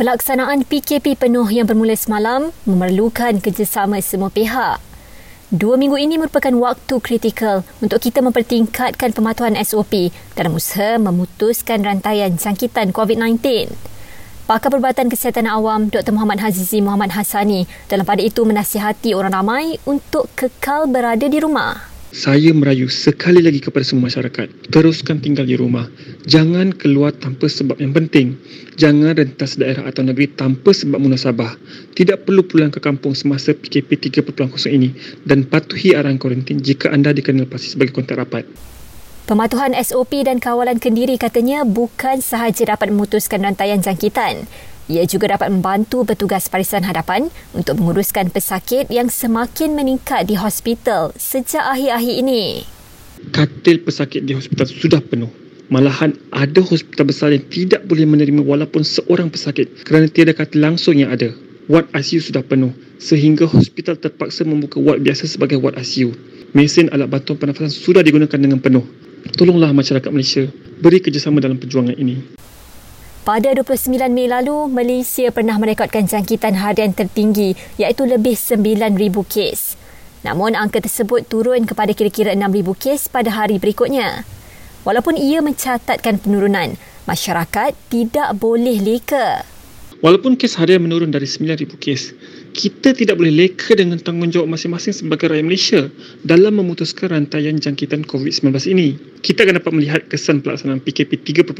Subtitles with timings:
[0.00, 4.80] Pelaksanaan PKP penuh yang bermula semalam memerlukan kerjasama semua pihak.
[5.52, 12.32] Dua minggu ini merupakan waktu kritikal untuk kita mempertingkatkan pematuhan SOP dalam usaha memutuskan rantaian
[12.32, 13.44] jangkitan COVID-19.
[14.48, 16.16] Pakar Perubatan Kesihatan Awam Dr.
[16.16, 21.89] Muhammad Hazizi Muhammad Hassani dalam pada itu menasihati orang ramai untuk kekal berada di rumah
[22.10, 25.86] saya merayu sekali lagi kepada semua masyarakat, teruskan tinggal di rumah.
[26.26, 28.34] Jangan keluar tanpa sebab yang penting.
[28.74, 31.54] Jangan rentas daerah atau negeri tanpa sebab munasabah.
[31.94, 34.34] Tidak perlu pulang ke kampung semasa PKP 3.0
[34.74, 34.90] ini
[35.22, 38.42] dan patuhi arahan kuarantin jika anda dikenal pasti sebagai kontak rapat.
[39.30, 44.50] Pematuhan SOP dan kawalan kendiri katanya bukan sahaja dapat memutuskan rantaian jangkitan,
[44.90, 51.14] ia juga dapat membantu petugas barisan hadapan untuk menguruskan pesakit yang semakin meningkat di hospital
[51.14, 52.66] sejak akhir-akhir ini.
[53.30, 55.30] Katil pesakit di hospital sudah penuh.
[55.70, 60.98] Malahan ada hospital besar yang tidak boleh menerima walaupun seorang pesakit kerana tiada katil langsung
[60.98, 61.30] yang ada.
[61.70, 66.10] Ward ICU sudah penuh sehingga hospital terpaksa membuka ward biasa sebagai ward ICU.
[66.50, 68.82] Mesin alat bantuan pernafasan sudah digunakan dengan penuh.
[69.38, 70.50] Tolonglah masyarakat Malaysia
[70.82, 72.39] beri kerjasama dalam perjuangan ini.
[73.20, 78.96] Pada 29 Mei lalu, Malaysia pernah merekodkan jangkitan harian tertinggi iaitu lebih 9,000
[79.28, 79.76] kes.
[80.24, 84.24] Namun angka tersebut turun kepada kira-kira 6,000 kes pada hari berikutnya.
[84.88, 89.44] Walaupun ia mencatatkan penurunan, masyarakat tidak boleh leka.
[90.00, 92.16] Walaupun kes harian menurun dari 9,000 kes,
[92.56, 95.80] kita tidak boleh leka dengan tanggungjawab masing-masing sebagai rakyat Malaysia
[96.24, 98.96] dalam memutuskan rantaian jangkitan COVID-19 ini.
[99.20, 101.52] Kita akan dapat melihat kesan pelaksanaan PKP 3.0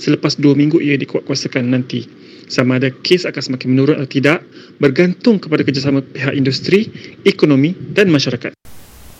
[0.00, 2.08] selepas dua minggu ia dikuatkuasakan nanti.
[2.48, 4.48] Sama ada kes akan semakin menurun atau tidak
[4.80, 6.88] bergantung kepada kerjasama pihak industri,
[7.28, 8.56] ekonomi dan masyarakat.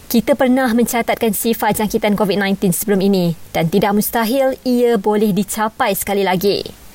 [0.09, 6.25] Kita pernah mencatatkan sifat jangkitan COVID-19 sebelum ini dan tidak mustahil ia boleh dicapai sekali
[6.25, 6.88] lagi.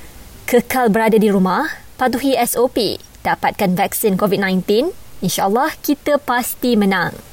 [0.54, 1.66] Kekal berada di rumah,
[1.98, 4.94] patuhi SOP dapatkan vaksin COVID-19,
[5.26, 7.33] insyaAllah kita pasti menang.